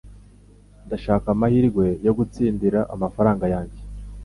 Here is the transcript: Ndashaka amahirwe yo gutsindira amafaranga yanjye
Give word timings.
Ndashaka 0.85 1.25
amahirwe 1.35 1.85
yo 2.05 2.11
gutsindira 2.17 2.79
amafaranga 2.93 3.45
yanjye 3.53 3.81